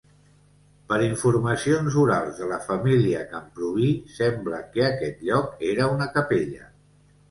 [0.93, 6.71] Per informacions orals de la família Camprubí, sembla que aquest lloc era una capella.